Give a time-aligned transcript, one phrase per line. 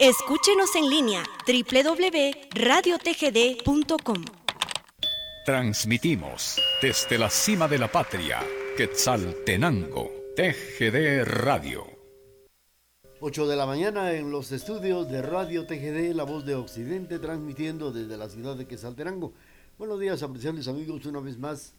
[0.00, 4.24] Escúchenos en línea www.radiotgd.com.
[5.44, 8.38] Transmitimos desde la cima de la patria,
[8.76, 11.84] Quetzaltenango, TGD Radio.
[13.18, 17.90] 8 de la mañana en los estudios de Radio TGD, La Voz de Occidente, transmitiendo
[17.90, 19.32] desde la ciudad de Quetzaltenango.
[19.78, 21.74] Buenos días, apreciables amigos, una vez más.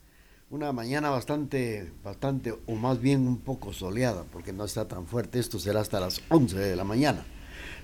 [0.50, 5.40] Una mañana bastante, bastante, o más bien un poco soleada, porque no está tan fuerte.
[5.40, 7.26] Esto será hasta las 11 de la mañana.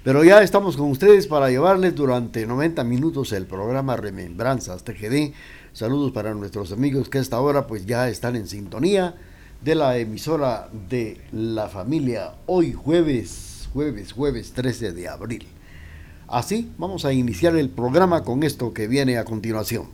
[0.04, 5.34] Pero ya estamos con ustedes para llevarles durante 90 minutos el programa Remembranzas TGD.
[5.74, 9.16] Saludos para nuestros amigos que a esta hora pues ya están en sintonía
[9.62, 15.48] de la emisora de la familia hoy jueves, jueves, jueves 13 de abril.
[16.28, 19.88] Así vamos a iniciar el programa con esto que viene a continuación.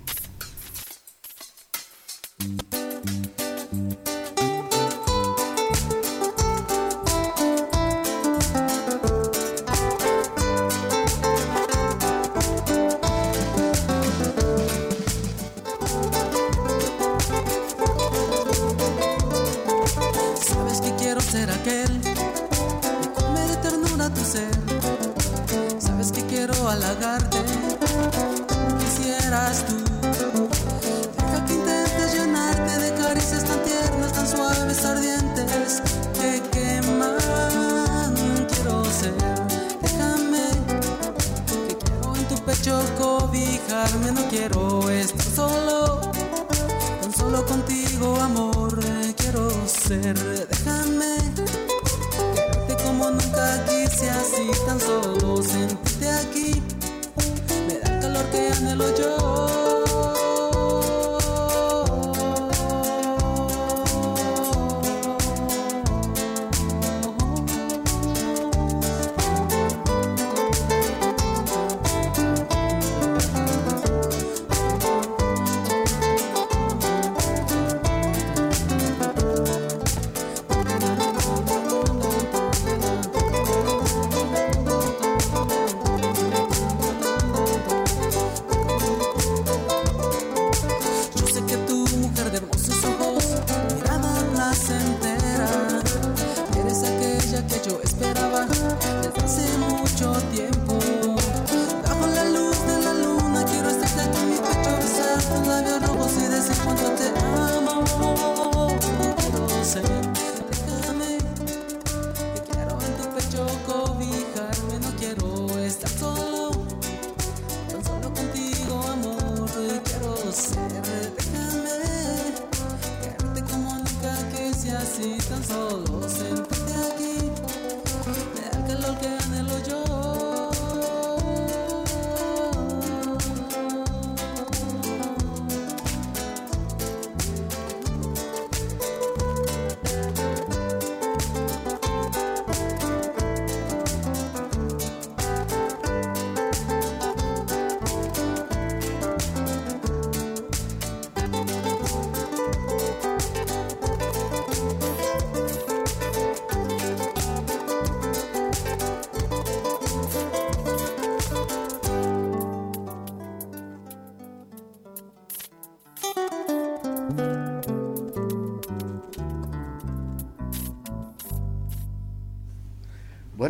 [26.46, 27.38] quiero halagarte,
[28.80, 29.76] quisieras tú.
[31.18, 35.82] Deja que intentes llenarte de caricias tan tiernas, tan suaves, ardientes,
[36.16, 38.16] que queman.
[38.52, 39.14] Quiero ser,
[39.84, 40.48] déjame,
[41.68, 46.02] que quiero en tu pecho cobijarme, no quiero estar solo.
[47.02, 48.80] Tan solo contigo, amor,
[49.16, 50.18] quiero ser,
[50.48, 51.21] déjame
[53.10, 56.62] nunca quise así tan solo sentirte aquí.
[57.68, 59.61] Me da el calor que anhelo yo.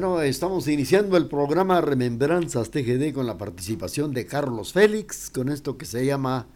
[0.02, 5.78] Bueno, estamos iniciando el programa Remembranzas TGD con la participación de Carlos Félix, con esto
[5.78, 6.48] que se llama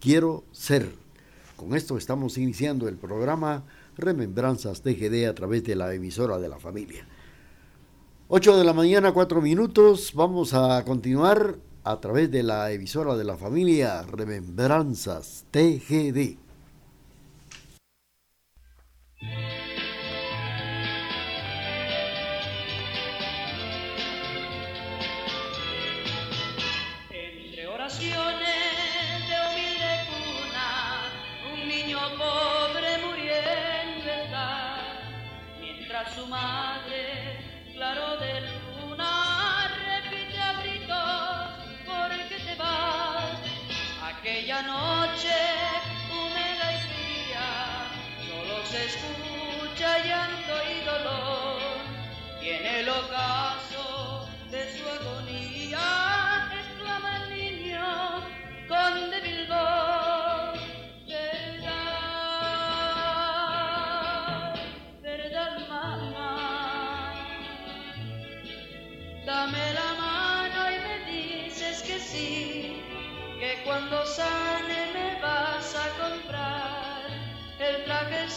[0.00, 0.92] Quiero Ser.
[1.56, 3.64] Con esto estamos iniciando el programa
[3.96, 7.06] Remembranzas TGD a través de la emisora de la familia.
[8.28, 10.12] 8 de la mañana, 4 minutos.
[10.14, 16.49] Vamos a continuar a través de la emisora de la familia Remembranzas TGD.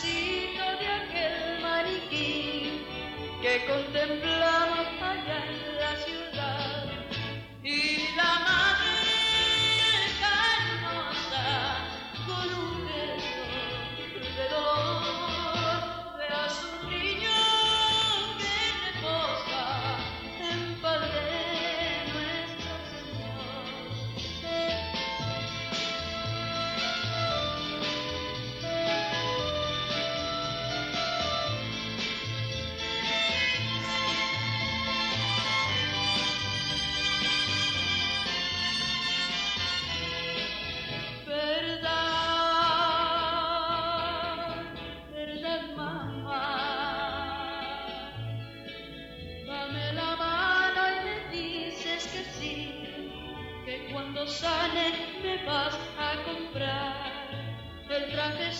[0.02, 2.84] De aquel maniquí
[3.42, 4.63] que contemplamos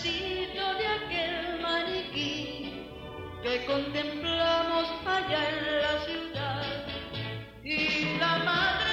[0.04, 2.88] trajecito de aquel maniquí
[3.42, 6.64] que contemplamos allá en la ciudad
[7.64, 8.84] y la madre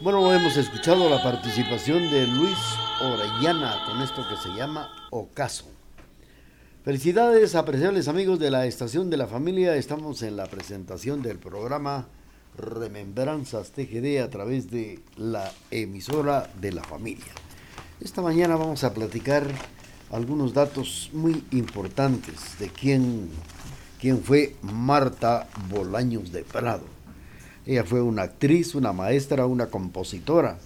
[0.00, 2.58] Bueno, hemos escuchado la participación de Luis
[3.00, 5.77] Orellana con esto que se llama Ocaso.
[6.88, 9.76] Felicidades, apreciables amigos de la Estación de la Familia.
[9.76, 12.08] Estamos en la presentación del programa
[12.56, 17.30] Remembranzas TGD a través de la emisora de la familia.
[18.00, 19.44] Esta mañana vamos a platicar
[20.10, 23.28] algunos datos muy importantes de quién,
[24.00, 26.86] quién fue Marta Bolaños de Prado.
[27.66, 30.56] Ella fue una actriz, una maestra, una compositora.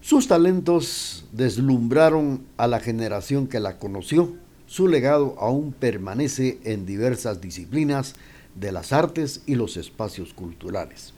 [0.00, 4.41] Sus talentos deslumbraron a la generación que la conoció.
[4.72, 8.14] Su legado aún permanece en diversas disciplinas
[8.54, 11.12] de las artes y los espacios culturales.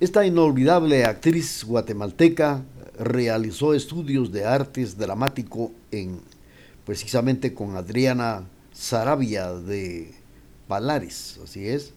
[0.00, 2.64] Esta inolvidable actriz guatemalteca
[2.98, 6.22] realizó estudios de artes dramático en
[6.86, 10.14] precisamente con Adriana Sarabia de
[10.68, 11.92] Palares, así es.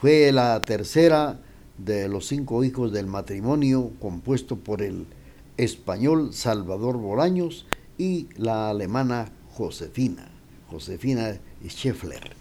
[0.00, 1.40] Fue la tercera
[1.76, 5.06] de los cinco hijos del matrimonio compuesto por el
[5.56, 7.66] español Salvador Bolaños
[7.98, 10.26] y la alemana Josefina,
[10.70, 12.32] Josefina Scheffler.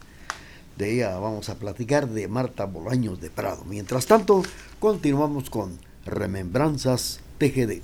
[0.77, 3.65] De ella vamos a platicar de Marta Bolaños de Prado.
[3.65, 4.41] Mientras tanto,
[4.79, 7.81] continuamos con Remembranzas TGD.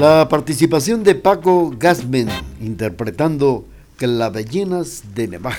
[0.00, 3.66] La participación de Paco Gasmen interpretando
[3.98, 5.58] Clavellinas de Nevaj.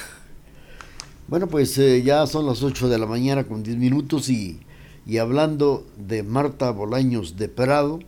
[1.27, 4.60] Bueno, pues eh, ya son las 8 de la mañana con 10 minutos y,
[5.05, 8.00] y hablando de Marta Bolaños de Prado,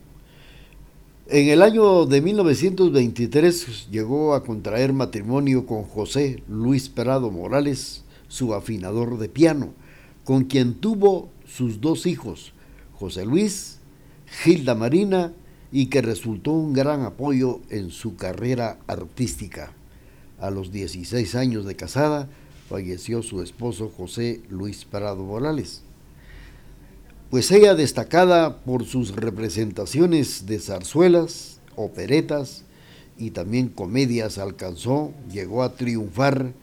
[1.27, 8.55] en el año de 1923 llegó a contraer matrimonio con José Luis Prado Morales, su
[8.55, 9.75] afinador de piano,
[10.23, 12.53] con quien tuvo sus dos hijos,
[12.93, 13.77] José Luis,
[14.25, 15.31] Gilda Marina,
[15.73, 19.73] y que resultó un gran apoyo en su carrera artística.
[20.39, 22.29] A los 16 años de casada,
[22.69, 25.81] falleció su esposo José Luis Prado Morales
[27.33, 32.63] pues ella destacada por sus representaciones de zarzuelas, operetas
[33.17, 36.53] y también comedias alcanzó, llegó a triunfar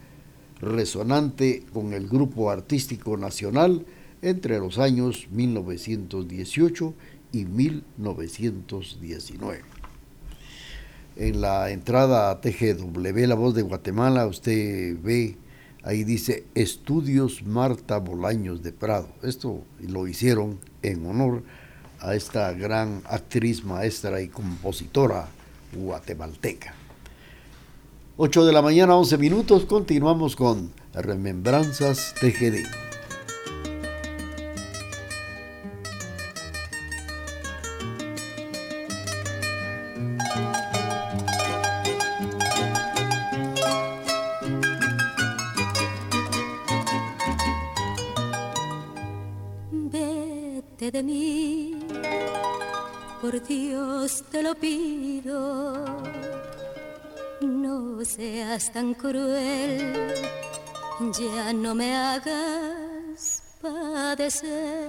[0.60, 3.84] resonante con el grupo artístico nacional
[4.22, 6.94] entre los años 1918
[7.32, 9.62] y 1919.
[11.16, 15.36] En la entrada a TGW, La Voz de Guatemala, usted ve
[15.82, 19.08] Ahí dice Estudios Marta Bolaños de Prado.
[19.22, 21.42] Esto lo hicieron en honor
[22.00, 25.28] a esta gran actriz, maestra y compositora
[25.72, 26.74] guatemalteca.
[28.18, 32.89] 8 de la mañana, 11 minutos, continuamos con Remembranzas TGD.
[58.72, 60.14] Tan cruel,
[61.18, 64.88] ya no me hagas padecer.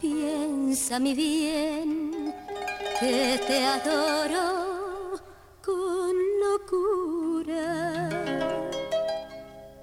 [0.00, 2.34] Piensa mi bien
[3.00, 4.53] que te adoro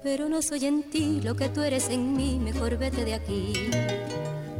[0.02, 3.52] Pero no soy en ti lo que tú eres en mí, mejor vete de aquí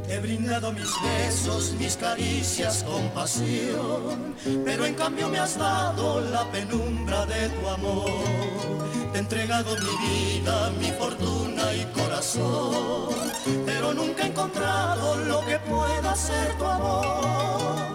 [0.08, 6.44] He brindado mis besos, mis caricias con pasión, pero en cambio me has dado la
[6.52, 8.10] penumbra de tu amor.
[9.12, 13.14] Te he entregado mi vida, mi fortuna y corazón,
[13.64, 17.91] pero nunca he encontrado lo que pueda ser tu amor.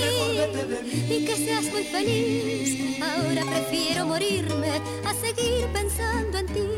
[0.00, 1.16] Mí.
[1.16, 3.00] y que seas muy feliz.
[3.02, 4.70] Ahora prefiero morirme
[5.04, 6.68] a seguir pensando en ti.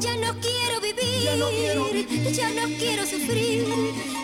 [0.00, 2.32] Ya no quiero vivir, Ya no quiero vivir.
[2.32, 3.64] ya no quiero sufrir.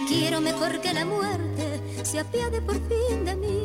[0.09, 3.59] Quiero mejor que la muerte se apiade por fin de mí.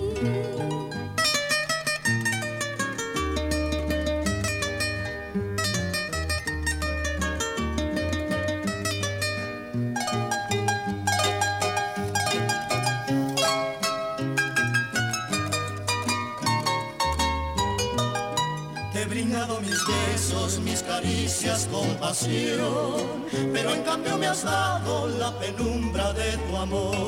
[20.48, 26.56] Besos, mis caricias con pasión, pero en cambio me has dado la penumbra de tu
[26.58, 27.08] amor.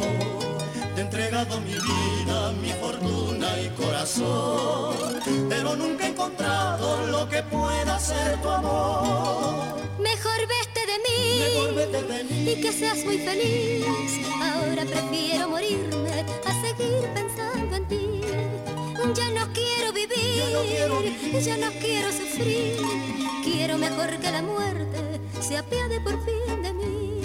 [0.95, 4.95] Te he entregado mi vida, mi fortuna y corazón,
[5.49, 9.79] pero nunca he encontrado lo que pueda ser tu amor.
[9.99, 12.51] Mejor vete de mí, Mejor vete de mí.
[12.51, 13.85] y que seas muy feliz.
[14.41, 16.08] Ahora prefiero morirme
[20.59, 21.41] no quiero vivir.
[21.41, 22.75] ya no quiero sufrir.
[23.43, 27.21] Quiero mejor que la muerte se apiade por fin de mí.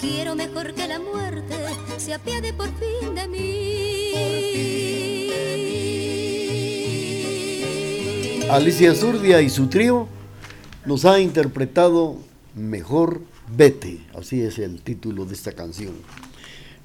[0.00, 1.56] Quiero mejor que la muerte
[1.98, 3.66] se apiade por fin de mí.
[8.50, 10.06] Alicia Zurdia y su trío
[10.84, 12.16] nos ha interpretado
[12.54, 15.94] Mejor Vete, así es el título de esta canción.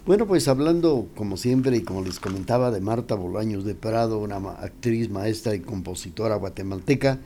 [0.05, 4.37] Bueno, pues hablando como siempre y como les comentaba de Marta Bolaños de Prado, una
[4.37, 7.19] actriz, maestra y compositora guatemalteca,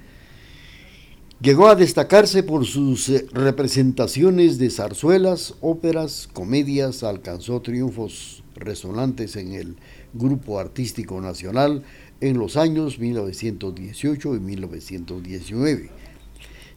[1.42, 9.54] llegó a destacarse por sus eh, representaciones de zarzuelas, óperas, comedias, alcanzó triunfos resonantes en
[9.54, 9.78] el
[10.14, 11.84] grupo artístico nacional
[12.20, 15.92] en los años 1918 y 1919.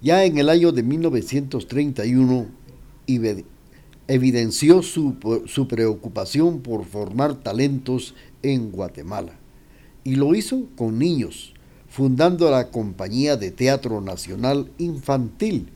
[0.00, 2.46] Ya en el año de 1931
[3.08, 3.44] ibe-
[4.08, 9.32] evidenció su, su preocupación por formar talentos en Guatemala
[10.08, 11.52] y lo hizo con niños,
[11.90, 15.68] fundando la Compañía de Teatro Nacional Infantil,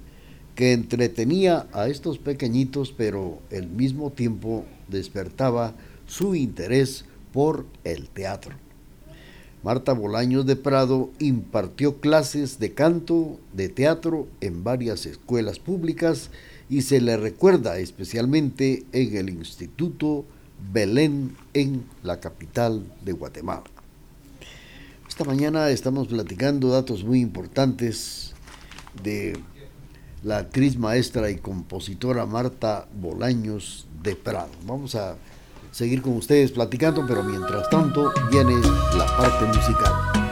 [0.55, 5.75] que entretenía a estos pequeñitos, pero al mismo tiempo despertaba
[6.07, 8.55] su interés por el teatro.
[9.63, 16.31] Marta Bolaños de Prado impartió clases de canto, de teatro en varias escuelas públicas
[16.69, 20.25] y se le recuerda especialmente en el Instituto
[20.73, 23.65] Belén en la capital de Guatemala.
[25.09, 28.33] Esta mañana estamos platicando datos muy importantes
[29.03, 29.39] de
[30.23, 34.51] la actriz maestra y compositora Marta Bolaños de Prado.
[34.65, 35.17] Vamos a
[35.71, 38.55] seguir con ustedes platicando, pero mientras tanto viene
[38.97, 40.32] la parte musical.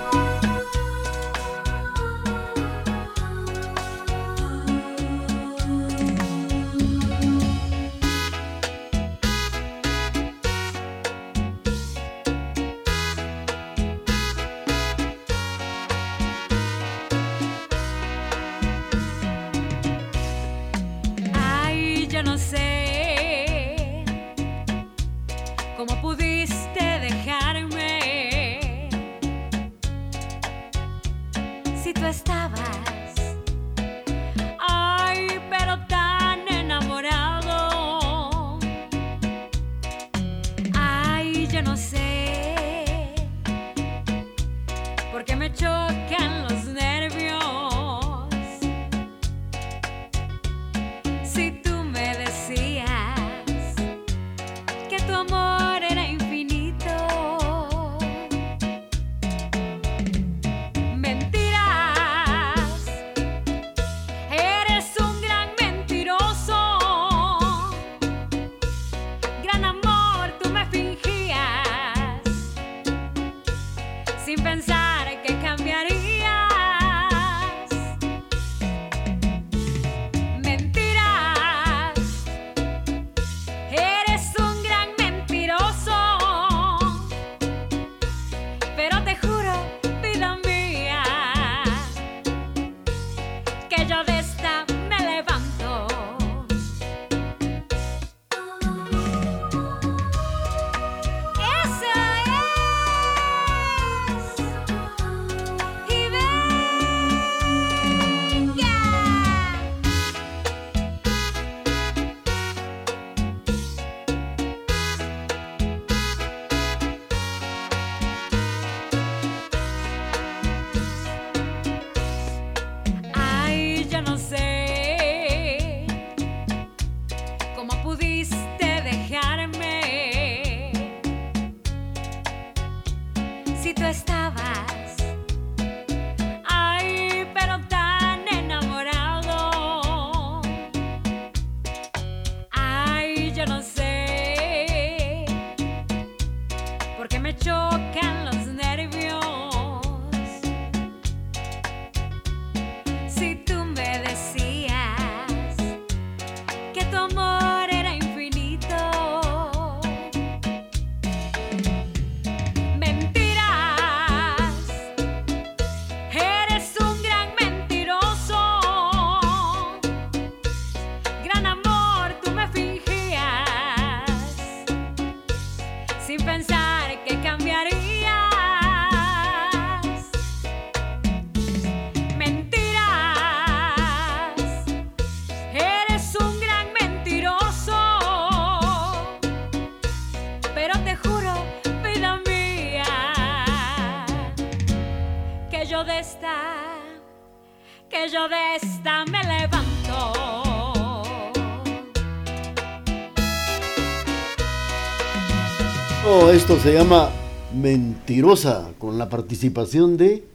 [206.63, 207.11] Se llama
[207.55, 210.27] Mentirosa, con la participación de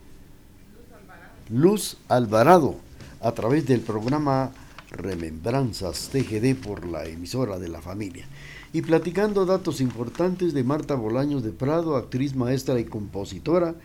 [1.52, 2.78] Luz Alvarado,
[3.22, 4.52] a través del programa
[4.90, 8.28] Remembranzas TGD por la emisora de la familia.
[8.74, 13.76] Y platicando datos importantes de Marta Bolaños de Prado, actriz maestra y compositora,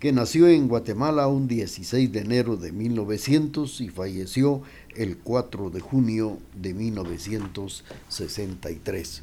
[0.00, 4.62] que nació en Guatemala un 16 de enero de 1900 y falleció
[4.96, 9.22] el 4 de junio de 1963.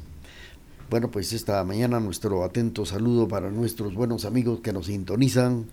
[0.92, 5.64] Bueno, pues esta mañana nuestro atento saludo para nuestros buenos amigos que nos sintonizan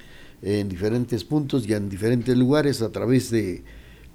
[0.42, 3.66] en diferentes puntos y en diferentes lugares a través de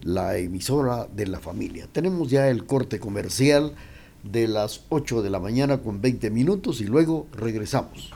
[0.01, 1.87] la emisora de la familia.
[1.93, 3.75] Tenemos ya el corte comercial
[4.23, 8.11] de las 8 de la mañana con 20 minutos y luego regresamos.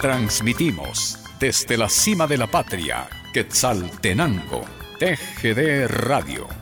[0.00, 4.62] Transmitimos desde la cima de la patria, Quetzaltenango,
[4.98, 6.61] TGD Radio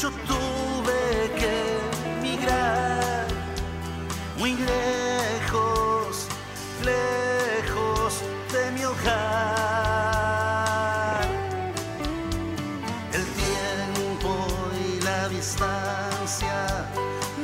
[0.00, 1.78] Yo tuve que
[2.22, 3.26] migrar
[4.38, 6.26] muy lejos,
[6.82, 9.20] lejos de mi hogar.
[13.12, 14.46] El tiempo
[14.88, 16.86] y la distancia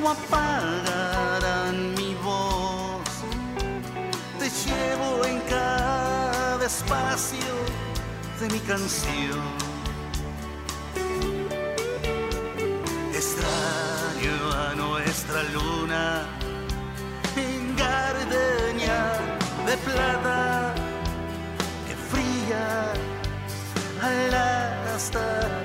[0.01, 3.11] no apagarán mi voz.
[4.38, 7.55] Te llevo en cada espacio
[8.40, 9.65] de mi canción.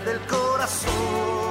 [0.05, 1.50] Del corazón.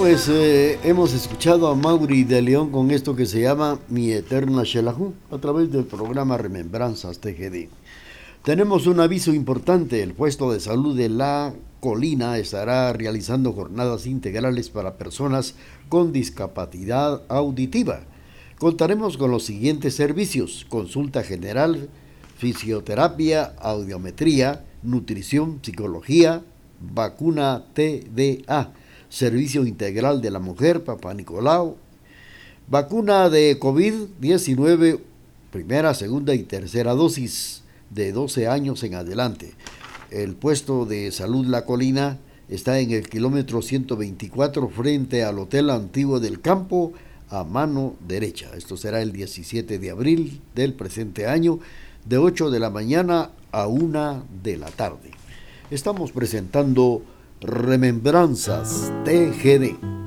[0.00, 4.62] Pues eh, hemos escuchado a Mauri de León con esto que se llama Mi Eterna
[4.64, 7.68] Shelahu a través del programa Remembranzas TGD.
[8.42, 10.02] Tenemos un aviso importante.
[10.02, 15.54] El puesto de salud de La Colina estará realizando jornadas integrales para personas
[15.90, 18.00] con discapacidad auditiva.
[18.58, 20.64] Contaremos con los siguientes servicios.
[20.70, 21.90] Consulta general,
[22.38, 26.42] fisioterapia, audiometría, nutrición, psicología,
[26.80, 28.72] vacuna TDA,
[29.10, 31.76] servicio integral de la mujer, Papá Nicolau,
[32.68, 35.00] vacuna de COVID-19,
[35.50, 39.52] primera, segunda y tercera dosis de 12 años en adelante.
[40.10, 42.18] El puesto de salud La Colina
[42.48, 46.92] está en el kilómetro 124 frente al Hotel Antiguo del Campo
[47.28, 48.50] a mano derecha.
[48.56, 51.58] Esto será el 17 de abril del presente año
[52.04, 55.10] de 8 de la mañana a 1 de la tarde.
[55.70, 57.02] Estamos presentando
[57.42, 59.99] Remembranzas TGD.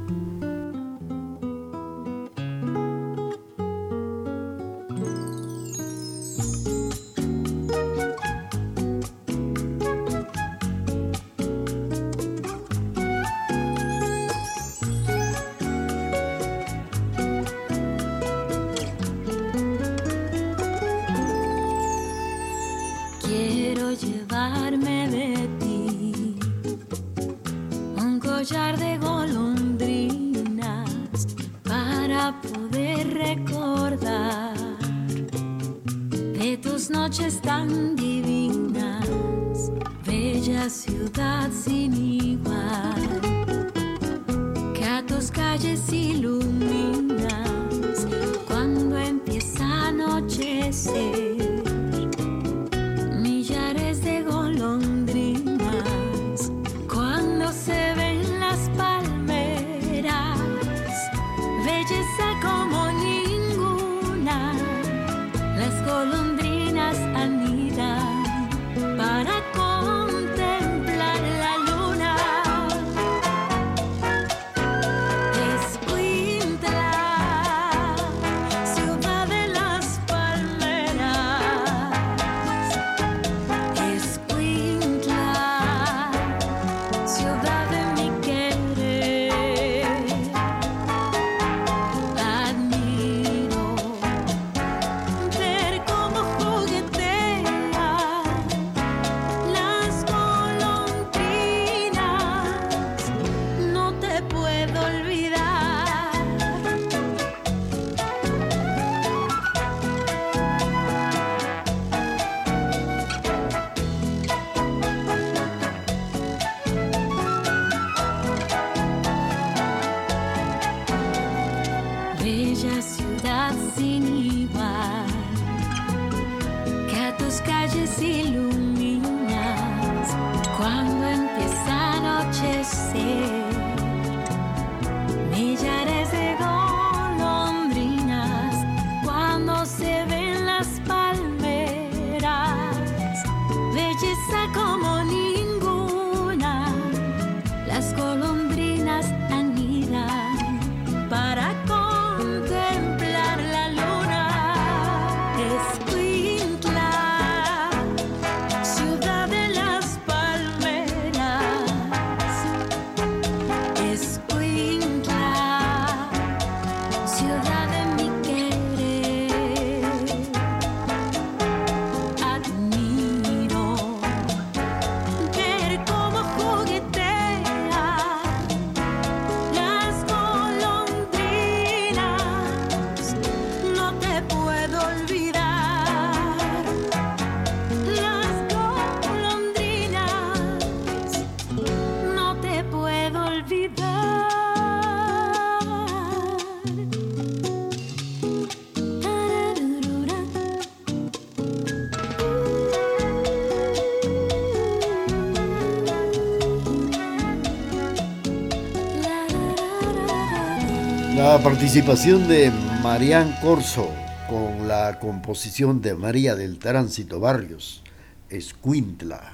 [211.34, 212.52] La participación de
[212.84, 213.90] Marián Corso
[214.30, 217.82] con la composición de María del Tránsito Barrios,
[218.30, 219.34] Escuintla,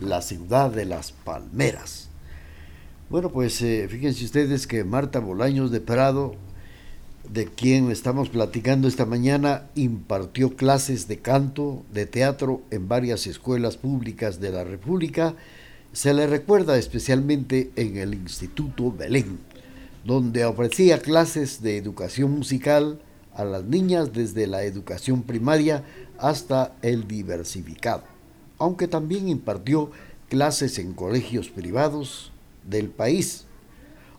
[0.00, 2.08] la ciudad de las palmeras.
[3.10, 6.34] Bueno, pues eh, fíjense ustedes que Marta Bolaños de Prado,
[7.30, 13.76] de quien estamos platicando esta mañana, impartió clases de canto, de teatro en varias escuelas
[13.76, 15.34] públicas de la República.
[15.92, 19.47] Se le recuerda especialmente en el Instituto Belén
[20.04, 23.00] donde ofrecía clases de educación musical
[23.34, 25.84] a las niñas desde la educación primaria
[26.18, 28.02] hasta el diversificado,
[28.58, 29.90] aunque también impartió
[30.28, 32.32] clases en colegios privados
[32.68, 33.44] del país.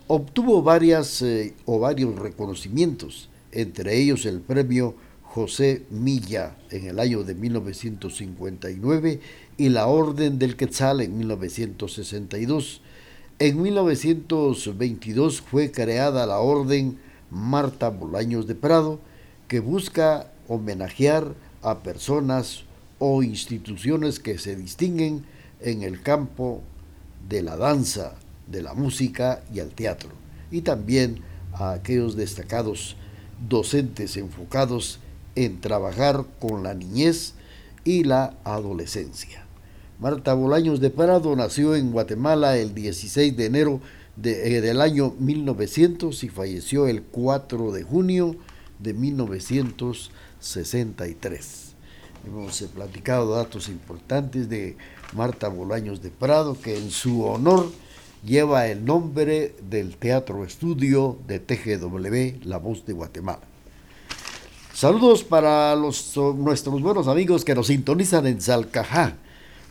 [0.07, 7.23] Obtuvo varias eh, o varios reconocimientos, entre ellos el premio José Milla en el año
[7.23, 9.19] de 1959
[9.57, 12.81] y la Orden del Quetzal en 1962.
[13.41, 16.99] En 1922 fue creada la Orden
[17.31, 18.99] Marta Bolaños de Prado,
[19.47, 22.65] que busca homenajear a personas
[22.97, 25.23] o instituciones que se distinguen
[25.61, 26.61] en el campo
[27.29, 28.15] de la danza,
[28.47, 30.09] de la música y el teatro,
[30.51, 31.21] y también
[31.53, 32.97] a aquellos destacados
[33.47, 34.99] docentes enfocados
[35.35, 37.35] en trabajar con la niñez
[37.85, 39.48] y la adolescencia.
[39.99, 43.81] Marta Bolaños de Prado nació en Guatemala el 16 de enero
[44.23, 48.37] eh, del año 1900 y falleció el 4 de junio
[48.79, 51.75] de 1963.
[52.25, 54.77] Hemos eh, platicado datos importantes de
[55.11, 57.69] Marta Bolaños de Prado, que en su honor
[58.23, 63.41] lleva el nombre del Teatro Estudio de TGW, La Voz de Guatemala.
[64.73, 69.17] Saludos para nuestros buenos amigos que nos sintonizan en Salcajá.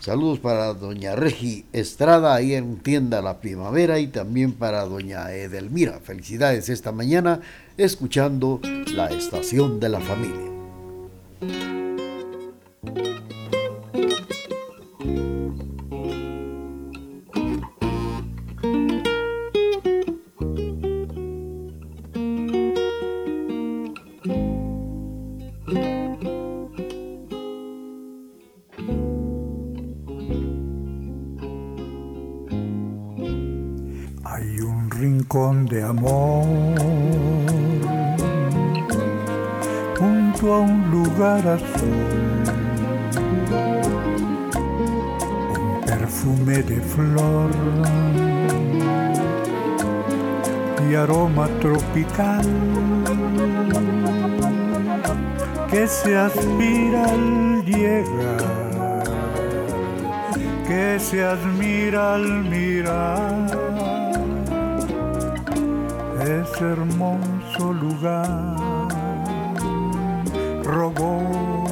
[0.01, 5.99] Saludos para doña Regi Estrada, ahí en tienda La Primavera, y también para doña Edelmira.
[5.99, 7.41] Felicidades esta mañana
[7.77, 8.61] escuchando
[8.95, 10.49] la estación de la familia.
[34.39, 36.45] Hay un rincón de amor
[39.99, 42.45] junto a un lugar azul,
[45.59, 47.51] un perfume de flor
[50.89, 52.47] y aroma tropical
[55.69, 59.03] que se aspira al llegar,
[60.69, 63.68] que se admira al mirar
[66.29, 68.57] ese hermoso lugar
[70.63, 71.65] robó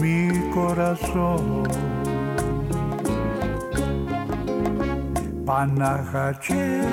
[0.00, 1.62] mi corazón.
[5.46, 6.84] Panajachel,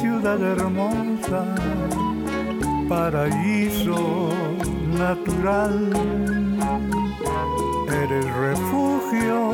[0.00, 1.44] ciudad hermosa,
[2.88, 4.30] paraíso
[4.96, 5.90] natural.
[7.88, 9.52] Eres refugio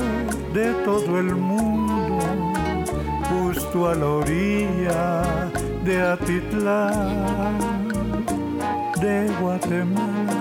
[0.52, 1.69] de todo el mundo
[3.72, 5.50] justo la orilla
[5.84, 7.58] de Atitlán,
[9.00, 10.36] de Guatemala.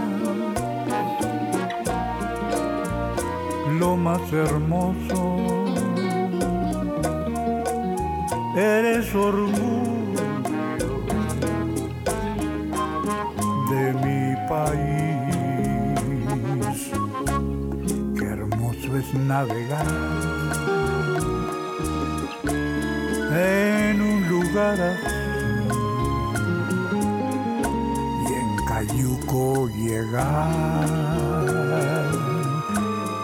[3.79, 5.37] Lo más hermoso,
[8.55, 10.25] eres orgullo
[13.69, 15.29] de mi país.
[18.17, 20.38] Qué hermoso es navegar
[24.59, 24.83] así
[28.23, 30.49] y en Cayuco llegar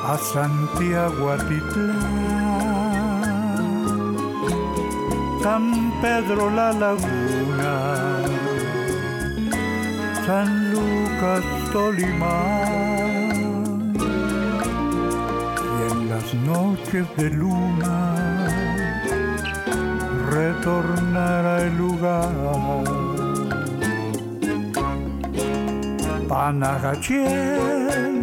[0.07, 1.95] a Santiago Atitlán,
[5.43, 7.73] San Pedro la Laguna,
[10.25, 13.25] San Lucas Tolimán.
[15.65, 18.14] Y en las noches de luna
[20.35, 22.29] retornar al lugar.
[26.27, 28.21] Panajachel,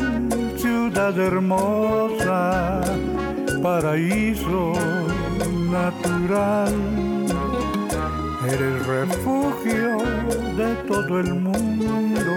[0.59, 2.83] ciudad hermosa,
[3.63, 4.75] paraíso
[5.71, 6.75] natural.
[8.47, 9.97] Eres refugio
[10.59, 12.33] de todo el mundo,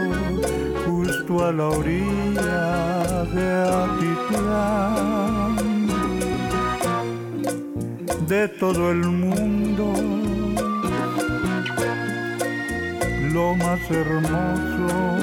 [0.85, 3.45] justo a la orilla de
[3.83, 5.34] Atitlán
[8.27, 9.93] de todo el mundo.
[13.31, 15.17] Lo más hermoso,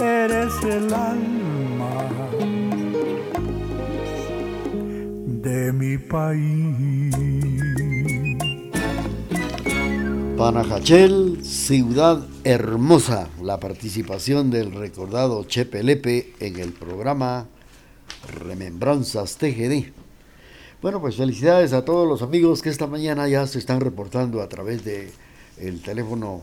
[0.00, 2.10] eres el alma
[5.42, 7.14] de mi país.
[10.36, 13.28] Panajachel, ciudad hermosa.
[13.42, 17.48] La participación del recordado Chepe Lepe en el programa
[18.30, 19.92] Remembranzas TGD.
[20.82, 24.48] Bueno, pues felicidades a todos los amigos que esta mañana ya se están reportando a
[24.48, 25.10] través de
[25.58, 26.42] el teléfono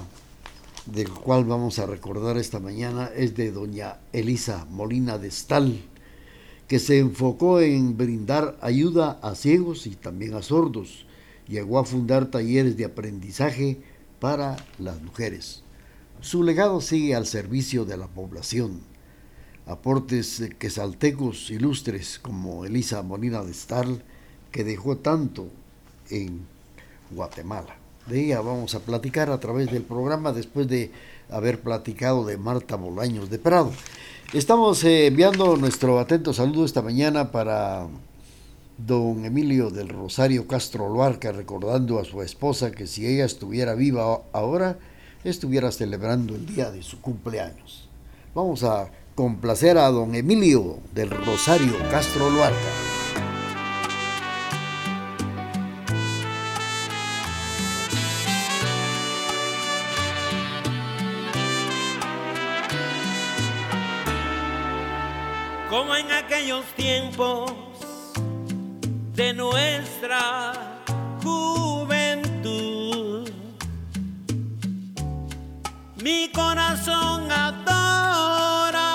[0.85, 5.79] del cual vamos a recordar esta mañana es de doña Elisa Molina de Stal,
[6.67, 11.05] que se enfocó en brindar ayuda a ciegos y también a sordos.
[11.47, 13.83] Llegó a fundar talleres de aprendizaje
[14.21, 15.63] para las mujeres.
[16.21, 18.79] Su legado sigue al servicio de la población.
[19.65, 24.03] Aportes quesaltecos ilustres como Elisa Molina de Stal,
[24.51, 25.47] que dejó tanto
[26.11, 26.45] en
[27.09, 27.75] Guatemala.
[28.05, 30.91] De ella vamos a platicar a través del programa después de
[31.29, 33.71] haber platicado de Marta Bolaños de Prado.
[34.33, 37.87] Estamos eh, enviando nuestro atento saludo esta mañana para
[38.85, 44.21] don Emilio del Rosario Castro Luarca, recordando a su esposa que si ella estuviera viva
[44.33, 44.77] ahora,
[45.23, 47.89] estuviera celebrando el día de su cumpleaños.
[48.33, 52.90] Vamos a complacer a don Emilio del Rosario Castro Luarca.
[70.01, 70.53] nuestra
[71.23, 73.29] juventud.
[75.97, 78.91] Mi corazón adora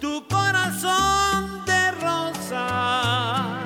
[0.00, 3.58] tu corazón de rosa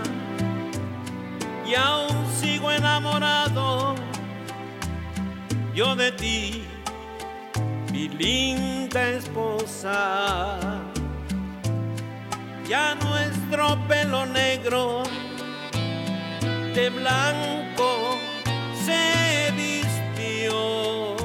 [1.66, 3.96] y aún sigo enamorado
[5.74, 6.64] yo de ti,
[7.92, 10.58] mi linda esposa.
[12.68, 15.02] Ya no es nuestro pelo negro
[16.74, 18.18] de blanco
[18.84, 21.16] se vistió.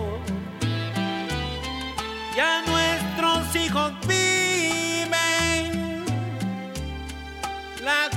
[2.36, 6.05] Ya nuestros hijos viven
[7.84, 8.09] la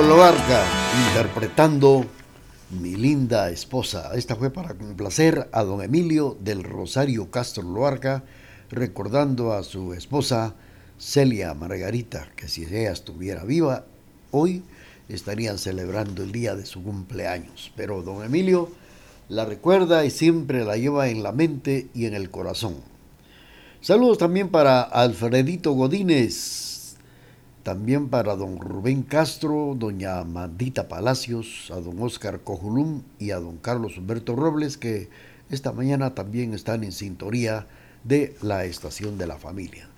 [0.00, 0.64] Loarca
[1.08, 2.06] interpretando
[2.70, 4.12] Mi linda esposa.
[4.14, 8.24] Esta fue para complacer a don Emilio del Rosario Castro Loarca,
[8.70, 10.54] recordando a su esposa
[10.98, 13.84] Celia Margarita, que si ella estuviera viva,
[14.30, 14.62] hoy
[15.10, 17.70] estarían celebrando el día de su cumpleaños.
[17.76, 18.70] Pero don Emilio
[19.28, 22.76] la recuerda y siempre la lleva en la mente y en el corazón.
[23.82, 26.71] Saludos también para Alfredito Godínez,
[27.62, 33.56] también para don Rubén Castro, doña Amandita Palacios, a don Oscar Cojulum y a don
[33.58, 35.08] Carlos Humberto Robles, que
[35.50, 37.66] esta mañana también están en sintonía
[38.04, 39.88] de la estación de la familia.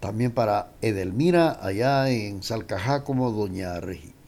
[0.00, 3.80] También para Edelmira, allá en Salcajá, como doña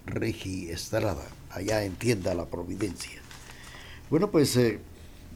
[0.06, 3.20] Regi, Estrada, allá en Tienda La Providencia.
[4.08, 4.78] Bueno, pues eh,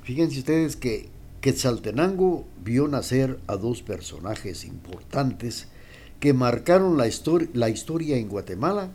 [0.02, 1.08] fíjense ustedes que
[1.40, 5.68] Quetzaltenango vio nacer a dos personajes importantes
[6.20, 8.90] que marcaron la, histori la historia en Guatemala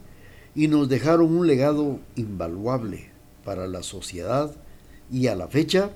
[0.55, 3.09] y nos dejaron un legado invaluable
[3.43, 4.55] para la sociedad
[5.11, 5.91] y a la fecha,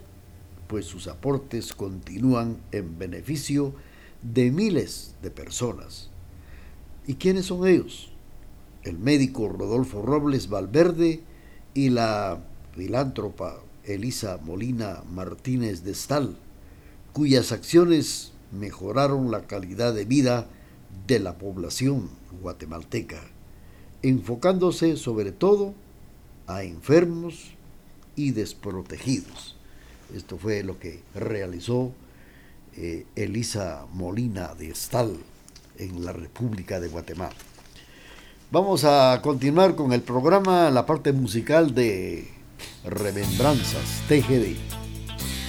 [0.67, 3.73] pues sus aportes continúan en beneficio
[4.21, 6.09] de miles de personas.
[7.05, 8.09] ¿Y quiénes son ellos?
[8.83, 11.21] El médico Rodolfo Robles Valverde
[11.73, 12.39] y la
[12.75, 16.35] filántropa Elisa Molina Martínez de Stal,
[17.13, 20.47] cuyas acciones mejoraron la calidad de vida
[21.05, 22.09] de la población
[22.41, 23.21] guatemalteca,
[24.01, 25.73] enfocándose sobre todo
[26.47, 27.51] a enfermos
[28.15, 29.55] y desprotegidos.
[30.15, 31.91] Esto fue lo que realizó
[32.75, 35.17] eh, Elisa Molina de Estal
[35.77, 37.35] en la República de Guatemala.
[38.49, 42.27] Vamos a continuar con el programa, la parte musical de
[42.85, 44.86] Remembranzas TGD.